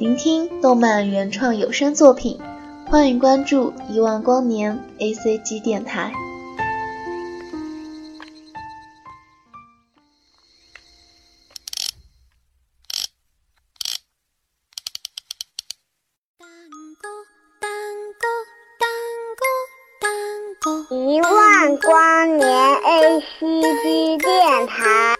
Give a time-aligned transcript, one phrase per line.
[0.00, 2.40] 聆听动漫原创有声作品，
[2.86, 6.10] 欢迎关注一万光年 A C G 电台。
[20.90, 25.14] 一万光年 A C G 电台。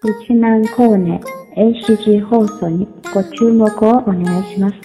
[0.00, 1.20] 1万光年
[1.57, 4.75] ACG 放送にご注目をお願いします。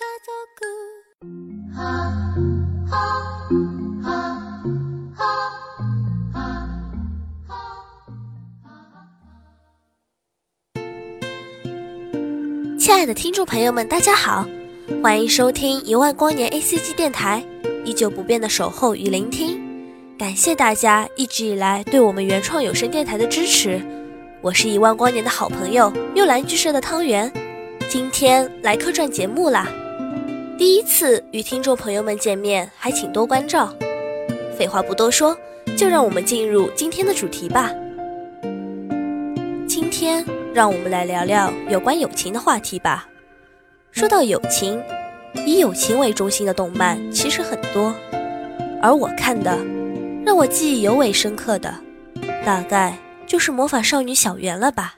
[12.78, 14.46] 亲爱的听众朋友们，大家好，
[15.02, 17.42] 欢迎收听一万光年 ACG 电台，
[17.84, 19.60] 依旧不变的守候与聆听，
[20.18, 23.80] 感谢大家一直以来对我们原创有声电台的支持。
[24.41, 27.29] 我是一万光年的好朋友幽兰剧社的汤圆，
[27.89, 29.67] 今天来客串节目啦。
[30.57, 33.75] 第一次与听众朋友们见面，还请多关照。
[34.57, 35.37] 废话不多说，
[35.75, 37.69] 就让我们进入今天的主题吧。
[39.67, 43.09] 今天让我们来聊聊有关友情的话题吧。
[43.91, 44.81] 说到友情，
[45.45, 47.93] 以友情为中心的动漫其实很多，
[48.81, 49.59] 而我看的
[50.25, 51.75] 让我记忆尤为深刻的，
[52.45, 52.97] 大概。
[53.29, 54.95] 就是魔法少女小圆了吧？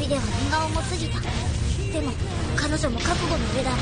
[0.00, 1.20] 人では荷が重すぎた。
[1.20, 2.12] でも
[2.56, 3.70] 彼女も覚悟の上だ。
[3.70, 3.76] ろ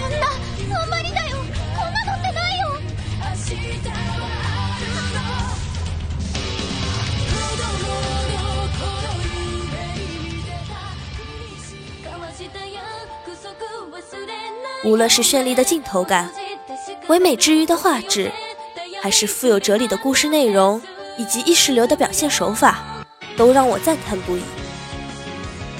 [0.00, 0.26] そんな
[0.80, 1.36] あんまりだよ。
[1.36, 2.62] こんなのってないよ。
[14.84, 16.28] 无论是绚丽的镜头感、
[17.08, 18.32] 唯美治愈的画质，
[19.00, 20.82] 还是富有哲理的故事内容，
[21.22, 22.80] 以及意识流的表现手法，
[23.36, 24.42] 都让我赞叹不已。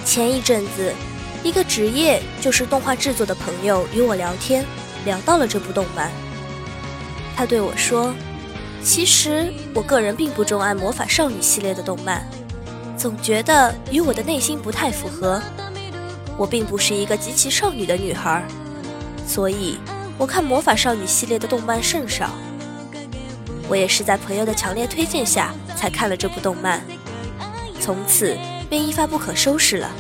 [0.04, 0.94] 前一阵子，
[1.42, 4.64] 一个职业就是动画制作的朋友与我聊天，
[5.04, 6.12] 聊到了这部动漫。
[7.34, 8.14] 他对我说
[8.84, 12.24] ：“其实我个人并不钟爱魔法少女系列的动漫，
[12.96, 15.42] 总觉得与我的内心不太符合。
[16.38, 18.46] 我并不是一个极其少女的女孩，
[19.26, 19.76] 所以
[20.16, 22.30] 我看魔法少女系列的动漫甚少。”
[23.68, 26.82] 我也是在朋友的强烈推荐下才看了这部动漫，
[27.80, 28.36] 从此
[28.68, 29.90] 便一发不可收拾了。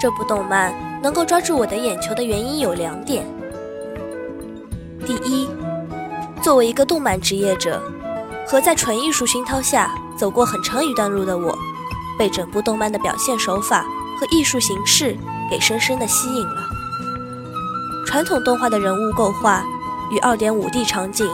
[0.00, 3.26] 这部动漫能够抓住我的眼球的原因有两点。
[5.06, 5.46] 第一，
[6.42, 7.82] 作为一个动漫职业者，
[8.46, 11.54] 和在纯艺术熏陶下走过很长一段路的我，
[12.18, 13.84] 被整部动漫的表现手法
[14.18, 15.14] 和艺术形式
[15.50, 16.62] 给深深的吸引了。
[18.06, 19.62] 传统动画的人物构画
[20.10, 21.30] 与 2.5D 场景，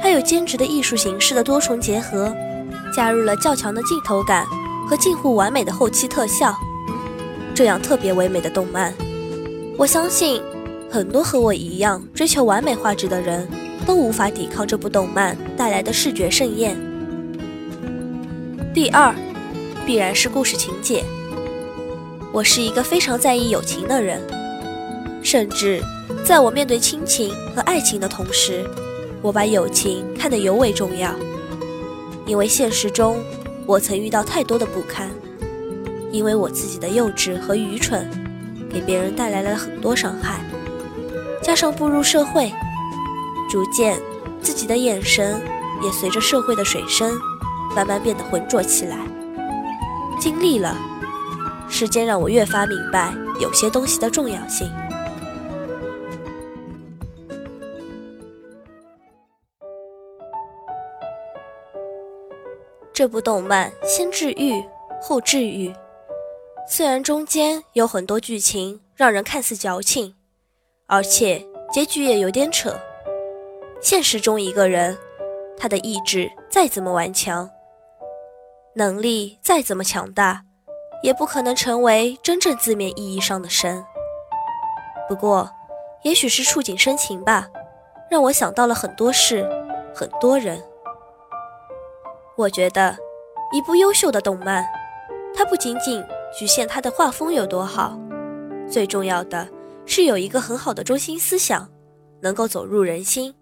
[0.00, 2.32] 还有兼职的艺术形式的多重结合，
[2.94, 4.46] 加入了较强的镜头感
[4.88, 6.54] 和近乎完美的后期特效。
[7.54, 8.94] 这样特别唯美的动漫，
[9.76, 10.40] 我相信
[10.90, 13.46] 很多和我一样追求完美画质的人
[13.86, 16.76] 都无法抵抗这部动漫带来的视觉盛宴。
[18.72, 19.14] 第二，
[19.84, 21.04] 必然是故事情节。
[22.32, 24.22] 我是一个非常在意友情的人，
[25.22, 25.82] 甚至
[26.24, 28.64] 在我面对亲情和爱情的同时，
[29.20, 31.12] 我把友情看得尤为重要。
[32.26, 33.18] 因为现实中，
[33.66, 35.10] 我曾遇到太多的不堪，
[36.12, 38.08] 因为我自己的幼稚和愚蠢，
[38.70, 40.40] 给别人带来了很多伤害。
[41.42, 42.52] 加上步入社会，
[43.48, 43.98] 逐渐
[44.42, 45.40] 自己的眼神
[45.82, 47.12] 也随着社会的水深，
[47.74, 48.96] 慢慢变得浑浊起来。
[50.18, 50.76] 经历了，
[51.68, 54.70] 时间让我越发明白有些东西的重要性。
[62.92, 64.62] 这部动漫先治愈
[65.00, 65.72] 后治愈，
[66.68, 70.14] 虽然中间有很多剧情让人看似矫情，
[70.86, 72.78] 而且结局也有点扯。
[73.80, 74.96] 现实中一个人，
[75.56, 77.50] 他的意志再怎么顽强，
[78.74, 80.42] 能力再怎么强大，
[81.02, 83.84] 也不可能成为真正字面意义上的神。
[85.08, 85.50] 不过，
[86.02, 87.48] 也许是触景生情吧，
[88.08, 89.48] 让我想到了很多事，
[89.94, 90.62] 很多人。
[92.36, 92.96] 我觉得，
[93.52, 94.64] 一部优秀的动漫，
[95.34, 97.98] 它不仅仅局限他的画风有多好，
[98.70, 99.48] 最重要的
[99.84, 101.68] 是有一个很好的中心思想，
[102.20, 103.34] 能够走入人心。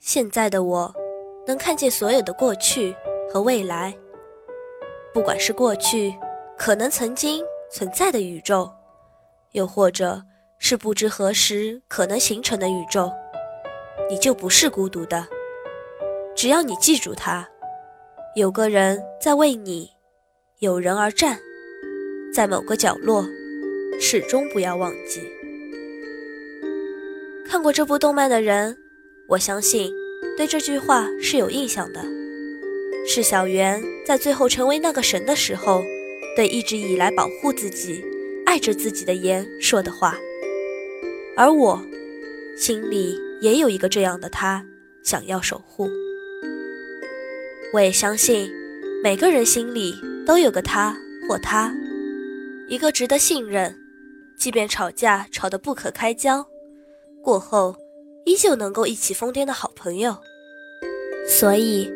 [0.00, 0.94] 现在的我，
[1.46, 2.94] 能看见所有的过去
[3.30, 3.94] 和未来，
[5.12, 6.14] 不管是过去
[6.56, 8.70] 可能曾经存在的宇宙，
[9.52, 10.22] 又或者
[10.58, 13.12] 是不知何时可能形成的宇宙，
[14.08, 15.26] 你就不是孤独的。
[16.34, 17.48] 只要你记住它，
[18.34, 19.90] 有个人在为你
[20.58, 21.38] 有人而战，
[22.32, 23.28] 在某个角落，
[24.00, 25.20] 始终不要忘记。
[27.46, 28.74] 看过这部动漫的人，
[29.26, 29.92] 我相信
[30.34, 32.02] 对这句话是有印象的。
[33.06, 35.84] 是小圆在最后成为那个神的时候，
[36.34, 38.02] 对一直以来保护自己、
[38.46, 40.16] 爱着自己的言说的话。
[41.36, 41.86] 而我
[42.56, 44.64] 心里也有一个这样的他，
[45.02, 45.90] 想要守护。
[47.74, 48.50] 我也相信，
[49.02, 49.94] 每个人心里
[50.26, 50.96] 都有个他
[51.28, 51.72] 或她，
[52.68, 53.74] 一个值得信任，
[54.36, 56.44] 即便吵架吵得不可开交，
[57.22, 57.76] 过后
[58.24, 60.16] 依旧能够一起疯癫的好朋友。
[61.28, 61.90] 所以，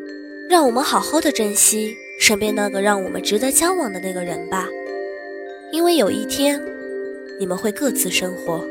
[0.49, 4.69] 让我们好好的珍惜身边那个让我们值得交往的那个人吧，
[5.73, 6.61] 因为有一天，
[7.39, 8.65] 你们会各自生活，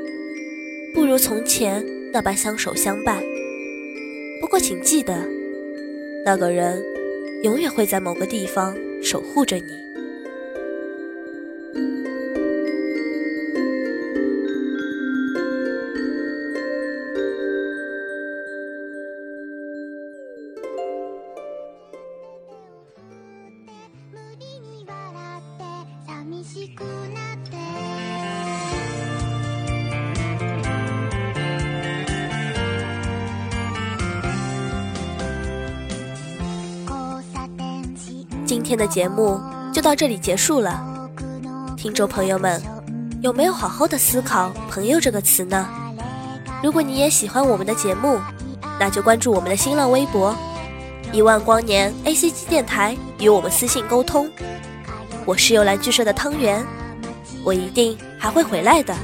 [0.93, 3.21] 不如从前那般相守相伴。
[4.39, 5.27] 不过，请记得。
[6.25, 6.83] 那个人，
[7.43, 9.89] 永远会在某个地方守护着你。
[38.49, 39.39] 今天的节目
[39.71, 40.83] 就到这里结束了，
[41.77, 42.59] 听众朋友们，
[43.21, 45.69] 有没有好好的思考“朋友”这个词呢？
[46.63, 48.19] 如果你也喜欢我们的节目，
[48.79, 50.35] 那就关注我们的新浪微博
[51.13, 54.27] “一万光年 A C G 电台”，与我们私信沟通。
[55.27, 56.65] 我是幽兰剧社的汤圆，
[57.43, 58.95] 我一定还会回来的。